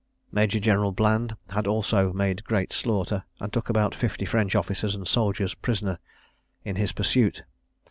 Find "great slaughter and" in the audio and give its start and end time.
2.43-3.53